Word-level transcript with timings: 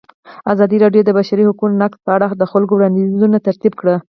ازادي 0.53 0.77
راډیو 0.83 1.01
د 1.05 1.07
د 1.11 1.15
بشري 1.19 1.43
حقونو 1.49 1.75
نقض 1.83 1.97
په 2.05 2.11
اړه 2.15 2.27
د 2.31 2.43
خلکو 2.51 2.73
وړاندیزونه 2.75 3.37
ترتیب 3.47 3.73
کړي. 3.81 3.95